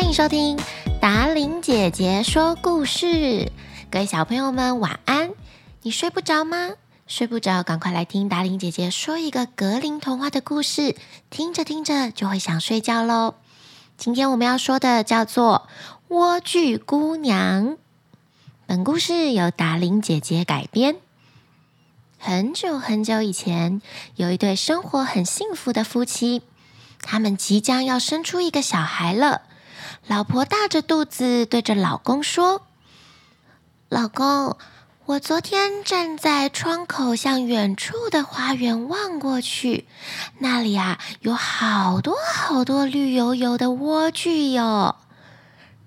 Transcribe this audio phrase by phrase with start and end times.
[0.00, 0.58] 欢迎收听
[0.98, 3.52] 达伶姐姐说故事，
[3.90, 5.32] 各位小朋友们晚安。
[5.82, 6.70] 你睡不着吗？
[7.06, 10.96] 睡不着，赶快来听达伶姐姐说一个格林童话的故事，
[11.28, 13.34] 听着听着就会想睡觉喽。
[13.98, 15.68] 今天我们要说的叫做
[16.12, 17.68] 《莴苣姑娘》。
[18.66, 20.96] 本故事由达伶姐姐改编。
[22.18, 23.82] 很久很久以前，
[24.16, 26.40] 有一对生活很幸福的夫妻，
[27.02, 29.42] 他们即将要生出一个小孩了。
[30.06, 32.62] 老婆大着肚子对着老公说
[33.88, 34.56] ：“老公，
[35.04, 39.86] 我昨天站在窗口，向远处的花园望过去，
[40.38, 44.96] 那里啊有好多好多绿油油的莴苣哟。”“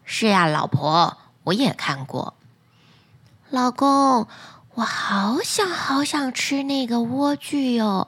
[0.05, 2.35] 是呀，老婆，我也看过。
[3.49, 4.27] ”“老公，
[4.75, 8.07] 我好想好想吃那个莴苣哟，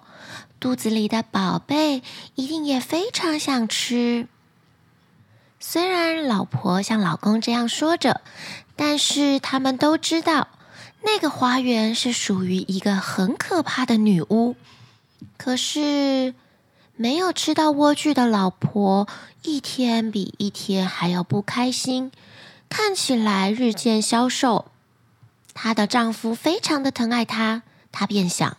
[0.60, 2.04] 肚子里的宝贝
[2.36, 4.28] 一定也非常想吃。”
[5.68, 8.22] 虽然老婆像老公这样说着，
[8.76, 10.48] 但是他们都知道，
[11.02, 14.56] 那个花园是属于一个很可怕的女巫。
[15.38, 16.36] 可是，
[16.96, 19.08] 没有吃到莴苣的老婆，
[19.42, 22.12] 一天比一天还要不开心，
[22.70, 24.68] 看起来日渐消瘦。
[25.56, 28.56] 她的丈夫非常的疼爱她，她便想，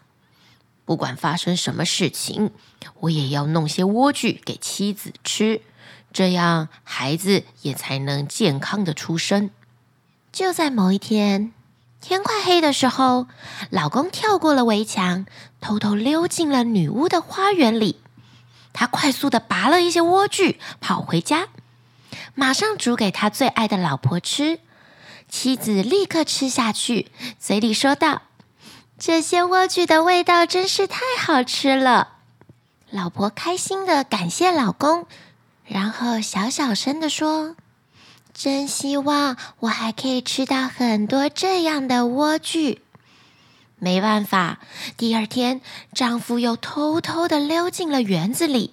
[0.85, 2.51] 不管发生什么事情，
[2.99, 5.63] 我也要弄些莴苣给妻子吃。
[6.13, 9.51] 这样，孩子也才能健康的出生。
[10.33, 11.53] 就在某一天，
[12.01, 13.27] 天快黑的时候，
[13.71, 15.27] 老公跳过了围墙，
[15.61, 18.01] 偷偷溜进了女巫的花园里。
[18.73, 21.49] 他快速的拔了一些莴苣，跑回家，
[22.35, 24.61] 马上煮给他最爱的老婆吃。
[25.29, 28.23] 妻子立刻吃下去，嘴里说道
[28.99, 32.19] ：“这些莴苣的味道真是太好吃了。”
[32.91, 35.07] 老婆开心的感谢老公。
[35.67, 37.57] 然后小小声地说
[38.33, 42.79] ：“真希望我还可以吃到很多这样的莴苣。”
[43.79, 44.61] 没办法，
[44.97, 45.61] 第二天
[45.93, 48.73] 丈夫又偷偷地溜进了园子里。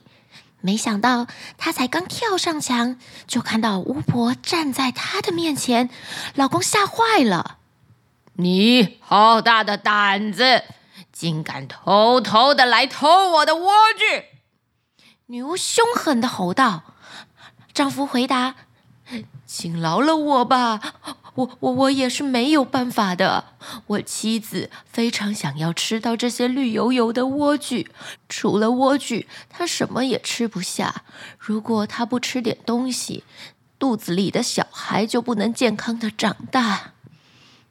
[0.61, 1.27] 没想到
[1.57, 5.89] 他才刚跳上墙，就看到巫婆站在他的面前。
[6.35, 7.57] 老公吓坏了
[8.37, 10.63] ：“你好大的胆子，
[11.11, 13.67] 竟敢偷偷的来偷我的莴
[13.97, 14.23] 苣！”
[15.33, 16.83] 女巫凶狠的吼道
[17.73, 18.53] ：“丈夫回答，
[19.47, 20.79] 请饶了我吧，
[21.33, 23.45] 我我我也是没有办法的。
[23.87, 27.87] 我妻子非常想要吃到这些绿油油的莴苣，
[28.29, 31.01] 除了莴苣，她什么也吃不下。
[31.39, 33.23] 如果她不吃点东西，
[33.79, 36.91] 肚子里的小孩就不能健康的长大。”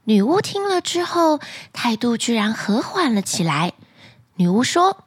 [0.02, 1.38] 女巫听了之后，
[1.72, 3.74] 态度居然和缓了起来。
[4.34, 5.04] 女巫说。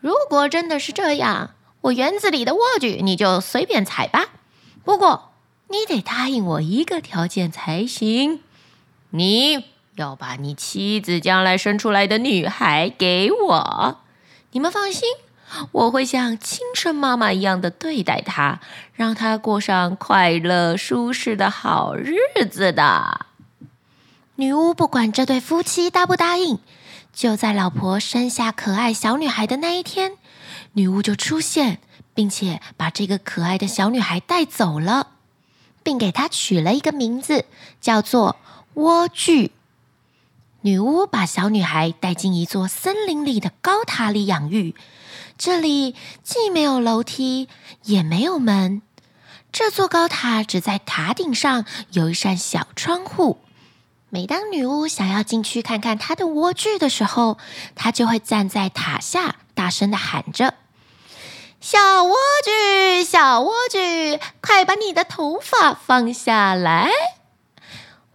[0.00, 1.50] 如果真的是这样，
[1.82, 4.26] 我园子里的莴苣你就随便采吧。
[4.84, 5.30] 不过
[5.68, 8.40] 你得答应我一个条件才行，
[9.10, 9.64] 你
[9.96, 14.00] 要把你妻子将来生出来的女孩给我。
[14.52, 15.08] 你们放心，
[15.72, 18.60] 我会像亲生妈妈一样的对待她，
[18.94, 22.16] 让她过上快乐舒适的好日
[22.50, 23.26] 子的。
[24.36, 26.58] 女巫不管这对夫妻答不答应。
[27.12, 30.12] 就在老婆生下可爱小女孩的那一天，
[30.72, 31.80] 女巫就出现，
[32.14, 35.08] 并且把这个可爱的小女孩带走了，
[35.82, 37.46] 并给她取了一个名字，
[37.80, 38.36] 叫做
[38.74, 39.50] 莴苣。
[40.62, 44.74] 女巫把小女孩带进一座森林里的高塔里养育，
[45.38, 47.48] 这里既没有楼梯，
[47.84, 48.82] 也没有门，
[49.50, 53.38] 这座高塔只在塔顶上有一扇小窗户。
[54.10, 57.38] 每当女巫想要进去看看她的莴苣的时候，
[57.74, 60.54] 她就会站在塔下，大声的喊着
[61.60, 62.14] ：“小莴
[62.46, 66.88] 苣，小莴苣，快把你的头发放下来！”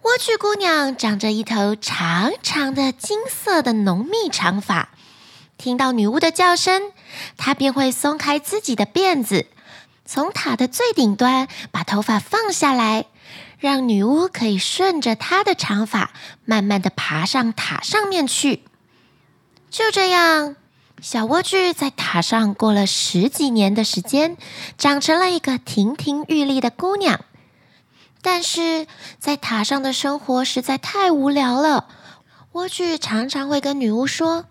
[0.02, 4.90] 莴苣姑娘长着一头长长的金色的浓密长发，
[5.56, 6.92] 听到女巫的叫声，
[7.38, 9.46] 她便会松开自己的辫子，
[10.04, 13.06] 从塔的最顶端把头发放下来。
[13.60, 16.12] 让女巫可以顺着她的长发，
[16.44, 18.64] 慢慢的爬上塔上面去。
[19.70, 20.56] 就这样，
[21.06, 24.38] 小莴苣在塔上过了十几年的时间，
[24.76, 27.24] 长成了一个亭亭玉立的姑娘。
[28.24, 28.88] 但是
[29.20, 31.88] 在塔上的生活实在太无聊了，
[32.54, 34.46] 莴苣常常会跟女巫说：“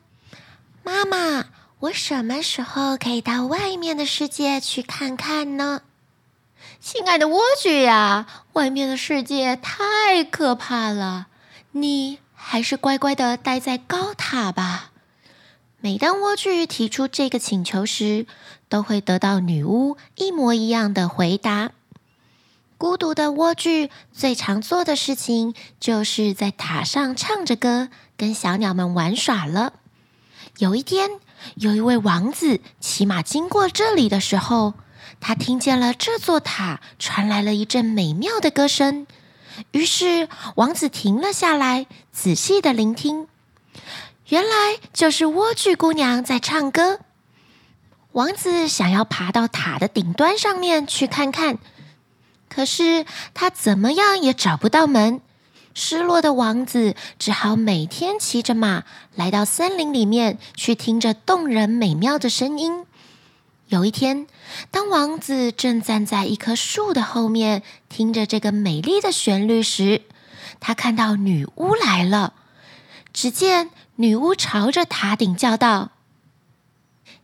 [0.85, 1.47] 妈妈，
[1.81, 5.81] 我什么时候可以到外面的世界去看看呢？”
[6.79, 11.27] 亲爱的莴苣呀，外面的世界太可怕了，
[11.73, 14.93] 你还是乖乖的待在高塔吧。
[15.85, 18.27] 每当莴苣提出这个请求时，
[18.71, 21.73] 都会得到女巫一模一样的回答。
[22.79, 29.75] 孤独的莴苣最常做的事情，就是在塔上唱着歌，跟小鸟们玩耍了。
[30.57, 31.11] 有一天，
[31.57, 34.73] 有一位王子骑马经过这里的时候，
[35.21, 39.07] 他听见了这座塔传来了一阵美妙的歌声，
[39.73, 43.29] 于是王子停了下来，仔细的聆听。
[44.29, 47.01] 原来就是莴苣姑娘在唱歌。
[48.13, 51.59] 王子想要爬到塔的顶端上面去看看。
[52.49, 53.05] 可是
[53.35, 55.21] 他怎么样也找不到门，
[55.75, 58.85] 失落的王子只好每天骑着马
[59.15, 62.87] 来到森林里面去听着动人美妙的声音。
[63.67, 64.29] 有一天，
[64.71, 70.03] 当王子正站在一棵树的后面听着这个美丽的旋律时，
[70.61, 72.35] 他看到女巫来了。
[73.13, 75.91] 只见女巫朝着塔顶叫道。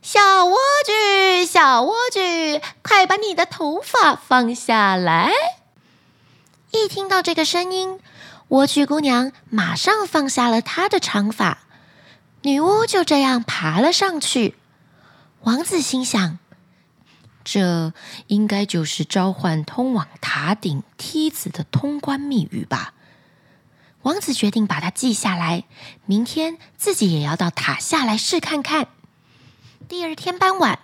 [0.01, 0.55] 小莴
[0.87, 5.31] 苣，小莴苣，快把你的头发放下来！
[6.71, 7.99] 一听到这个声音，
[8.49, 11.59] 莴苣姑娘马上放下了她的长发。
[12.43, 14.55] 女巫就这样爬了上去。
[15.41, 16.39] 王子心想：
[17.43, 17.93] 这
[18.27, 22.93] 应该就是召唤通往塔顶梯子的通关密语吧。
[24.03, 25.65] 王子决定把它记下来，
[26.05, 28.87] 明天自己也要到塔下来试看看。
[29.87, 30.79] 第二天傍晚，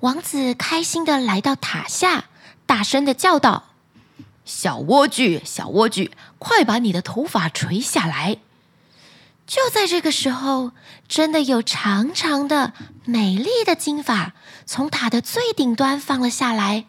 [0.00, 2.24] 王子开心地来到塔下，
[2.64, 3.70] 大声地叫道
[4.44, 8.38] ：“小莴苣，小莴苣，快把你的头发垂下来！”
[9.46, 10.72] 就在这个时候，
[11.06, 12.72] 真的有长长的、
[13.04, 14.32] 美丽的金发
[14.64, 16.86] 从塔的最顶端放了下来，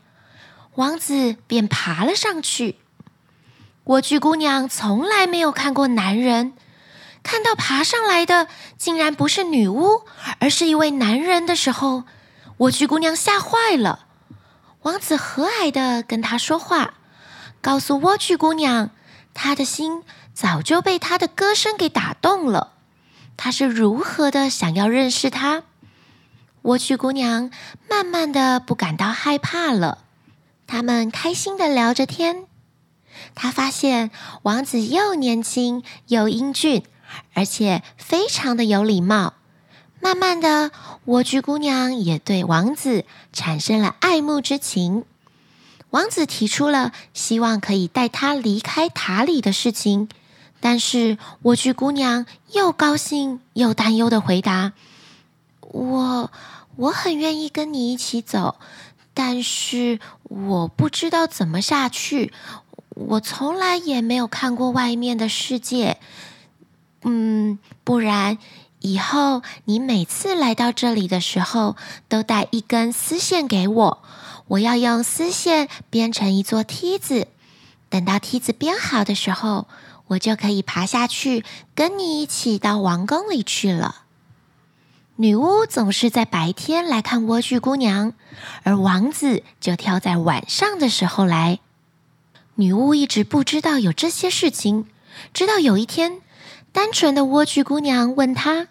[0.73, 2.77] 王子便爬了上去。
[3.87, 6.51] 莴苣姑娘从来没有看过男人。
[7.23, 10.01] 看到爬上来的竟然不是女巫，
[10.39, 12.03] 而是一位男人的时候，
[12.57, 14.07] 莴苣姑娘吓坏了。
[14.81, 16.95] 王子和蔼的跟她说话，
[17.61, 18.89] 告诉莴苣姑娘，
[19.33, 20.03] 她的心
[20.33, 22.73] 早就被她的歌声给打动了。
[23.37, 25.63] 他是如何的想要认识他。
[26.63, 27.51] 莴苣姑娘
[27.89, 29.99] 慢慢的不感到害怕了。
[30.65, 32.47] 他们开心的聊着天。
[33.35, 34.11] 她发现
[34.43, 36.83] 王子又年轻又英俊。
[37.33, 39.33] 而且非常的有礼貌。
[40.01, 40.71] 慢慢的，
[41.05, 45.05] 莴苣姑娘也对王子产生了爱慕之情。
[45.91, 50.09] 王子提出了希望可以带她离开塔里的事情，
[50.59, 54.73] 但是莴苣姑娘又高兴又担忧的回答
[55.61, 56.29] ：“我
[56.75, 58.59] 我很愿意跟你一起走，
[59.13, 62.33] 但是我不知道怎么下去。
[62.97, 65.97] 我从来也没有看过外面的世界。”
[67.03, 68.39] 嗯，不然
[68.79, 71.75] 以后你每次来到这里的时候，
[72.09, 74.03] 都带一根丝线给我，
[74.47, 77.27] 我要用丝线编成一座梯子。
[77.89, 79.67] 等到梯子编好的时候，
[80.07, 81.45] 我就可以爬下去，
[81.75, 84.03] 跟你一起到王宫里去了。
[85.17, 88.13] 女巫总是在白天来看莴苣姑娘，
[88.63, 91.59] 而王子就挑在晚上的时候来。
[92.59, 94.87] 女巫一直不知道有这些事情，
[95.33, 96.21] 直到有一天。
[96.71, 98.67] 单纯的莴苣姑娘问她：“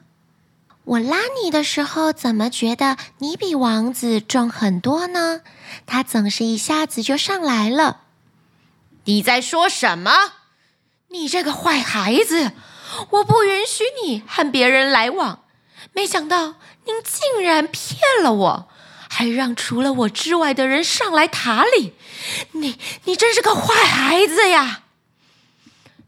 [0.85, 5.41] 我拉你的时候，怎么觉得你比王子重很多呢？
[5.87, 8.03] 他总是一下子就上来了。”
[9.07, 10.11] 你在说什么？
[11.09, 12.53] 你这个坏孩子！
[13.11, 15.45] 我不允许你和别人来往。
[15.93, 18.69] 没想到您竟然骗了我，
[19.17, 21.95] 还让除了我之外的人上来塔里。
[22.53, 24.83] 你，你真是个坏孩子呀！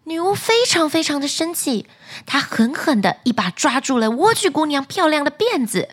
[0.05, 1.87] 女巫非常非常的生气，
[2.27, 5.89] 她狠狠的一把抓住了莴苣姑娘漂亮的辫子，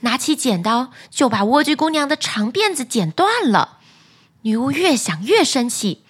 [0.00, 3.78] 拿起剪刀就把莴苣姑娘的长辫子剪断了。
[4.42, 6.02] 女巫越想越生气，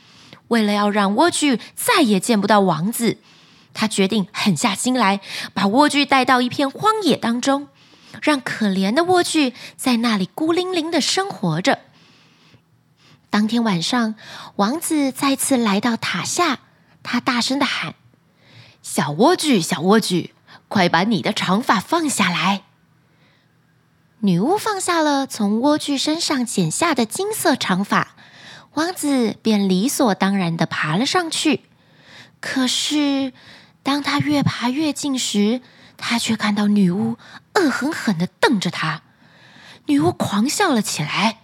[0.48, 3.18] 为了要让莴苣再也见不到王子，
[3.74, 5.20] 她决定狠下心来，
[5.52, 7.68] 把莴苣带到一片荒野当中，
[8.22, 11.78] 让可怜的莴苣在那里孤零零的生活着。
[13.30, 14.14] 当天晚上，
[14.56, 16.60] 王子再次来到塔下。
[17.02, 17.94] 他大声的喊
[18.82, 20.30] ：“小莴苣，小莴苣，
[20.66, 22.62] 快把你的长发放下来！”
[24.20, 28.16] 女巫放下了从莴苣身上剪下的金色长发，
[28.74, 31.60] 王子便理所当然的爬了上去。
[32.40, 33.32] 可是，
[33.84, 35.60] 当他越爬越近时，
[35.96, 37.16] 他却看到女巫
[37.56, 39.02] 恶狠狠的瞪着他。
[39.86, 41.42] 女巫狂笑了起来：“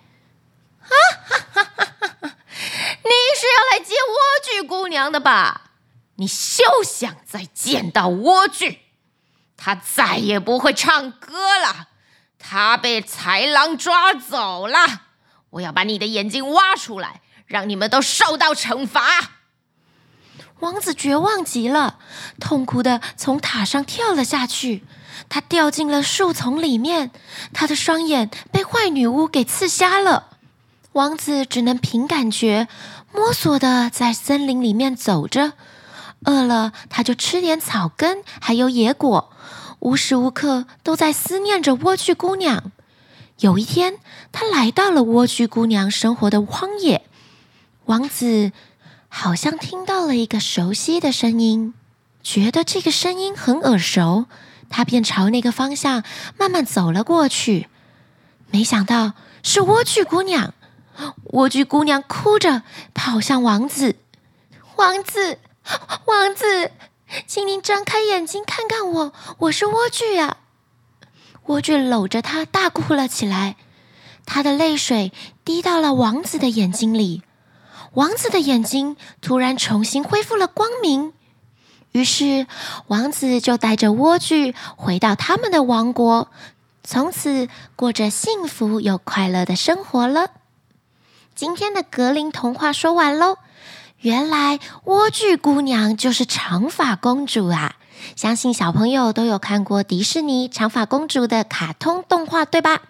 [0.81, 0.89] 哈
[1.29, 2.37] 哈哈哈哈哈！”
[3.05, 5.71] 你是要来接莴苣姑娘的吧？
[6.17, 8.79] 你休想再见到莴苣，
[9.57, 11.89] 她再也不会唱歌了。
[12.39, 15.03] 她被豺狼抓走了。
[15.51, 19.03] 我要把你的眼睛挖出来，让你们都受到惩罚。
[20.61, 21.99] 王子绝望极了，
[22.39, 24.85] 痛苦地从塔上跳了下去。
[25.29, 27.11] 他掉进了树丛里面，
[27.53, 30.29] 他的双眼被坏女巫给刺瞎了。
[30.93, 32.69] 王子只能凭感觉
[33.13, 35.55] 摸索地在森林里面走着。
[36.25, 39.33] 饿了，他就吃点草根，还有野果，
[39.81, 42.71] 无时无刻都在思念着莴苣姑娘。
[43.41, 43.95] 有一天，
[44.31, 47.05] 他来到了莴苣姑娘生活的荒野，
[47.87, 48.53] 王子
[49.09, 51.75] 好像听到了一个熟悉的声音，
[52.23, 54.27] 觉得这个声音很耳熟，
[54.73, 56.03] 他便朝那个方向
[56.37, 57.69] 慢慢走了过去。
[58.51, 59.13] 没想到
[59.45, 60.53] 是莴苣姑娘，
[61.31, 62.63] 莴苣姑娘哭着
[62.93, 63.95] 跑向王子，
[64.75, 65.39] 王子。
[66.07, 66.73] 王子，
[67.29, 70.39] 请您睁开眼睛看看我，我是莴苣呀！
[71.47, 73.55] 莴苣搂着他大哭了起来，
[74.27, 75.13] 他的泪水
[75.45, 77.23] 滴到了王子的眼睛里，
[77.93, 81.13] 王子的眼睛突然重新恢复了光明。
[81.93, 82.47] 于是，
[82.89, 86.29] 王子就带着莴苣回到他们的王国，
[86.83, 90.31] 从此过着幸福又快乐的生活了。
[91.35, 93.37] 今天的格林童话说完喽。
[94.01, 97.77] 原来莴苣姑娘就是长发公主啊！
[98.17, 102.81] 相信小朋友都有看过迪士尼长发公主的卡通动画，对吧？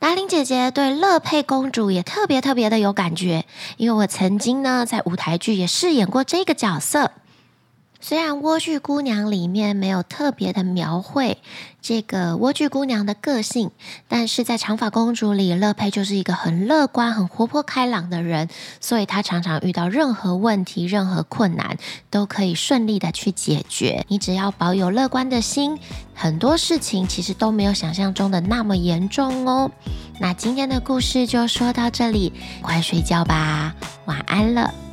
[0.00, 3.44] 达伶姐姐对乐佩公主也特别特别的有感觉，
[3.76, 7.12] 因为我曾经呢在舞台剧也饰演过这个角色。
[8.00, 11.38] 虽然莴苣姑娘里面没有特别的描绘
[11.82, 13.70] 这个莴苣姑娘的个性，
[14.08, 18.48] 但是在长发公主里，乐佩就是一个很乐观、很活泼开朗的人，
[18.80, 21.76] 所以她常常遇到任何问题、任何困难
[22.10, 24.04] 都可以顺利的去解决。
[24.08, 25.78] 你只要保有乐观的心，
[26.14, 29.70] 很多事情其实都没有想象中的那么严重哦。
[30.18, 33.74] 那今天的故事就说到这里，快睡觉吧，
[34.06, 34.89] 晚安了。